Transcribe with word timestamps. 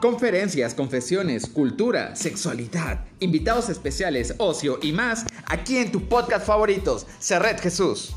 Conferencias, 0.00 0.74
confesiones, 0.74 1.46
cultura, 1.46 2.14
sexualidad, 2.14 3.04
invitados 3.20 3.70
especiales, 3.70 4.34
ocio 4.38 4.78
y 4.82 4.92
más, 4.92 5.24
aquí 5.46 5.78
en 5.78 5.90
tu 5.90 6.08
podcast 6.08 6.46
favoritos, 6.46 7.06
Cerret 7.20 7.60
Jesús. 7.60 8.14